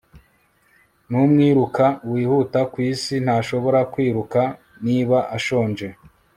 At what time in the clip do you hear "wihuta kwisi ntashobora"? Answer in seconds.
2.11-3.79